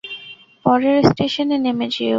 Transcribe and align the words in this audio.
পরের 0.65 0.97
স্টেশনে 1.09 1.57
নেমে 1.65 1.87
যেও। 1.93 2.09